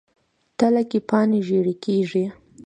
[0.57, 2.25] تله کې پاڼې ژیړي کیږي.